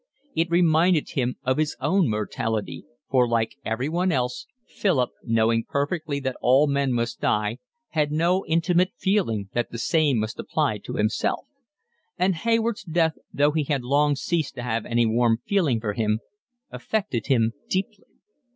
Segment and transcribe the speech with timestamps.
[0.33, 6.35] It reminded him of his own mortality, for like everyone else Philip, knowing perfectly that
[6.41, 11.45] all men must die, had no intimate feeling that the same must apply to himself;
[12.17, 16.19] and Hayward's death, though he had long ceased to have any warm feeling for him,
[16.71, 18.05] affected him deeply.